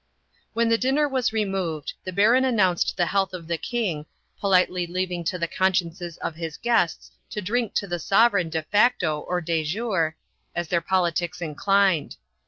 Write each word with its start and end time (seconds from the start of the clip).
When 0.53 0.69
the 0.69 0.79
dinner 0.79 1.07
was 1.07 1.31
removed, 1.31 1.93
the 2.05 2.11
Baron 2.11 2.43
announced 2.43 2.97
the 2.97 3.05
health 3.05 3.33
of 3.35 3.45
the 3.45 3.59
King, 3.59 4.07
politely 4.39 4.87
leaving 4.87 5.23
to 5.25 5.37
the 5.37 5.47
consciences 5.47 6.17
of 6.17 6.33
his 6.33 6.57
guests 6.57 7.11
to 7.29 7.39
drink 7.39 7.75
to 7.75 7.85
the 7.85 7.99
sovereign 7.99 8.49
de 8.49 8.63
facto 8.63 9.19
or 9.19 9.41
de 9.41 9.63
jure, 9.63 10.15
as 10.55 10.69
their 10.69 10.81
politics 10.81 11.39
inclined. 11.39 12.17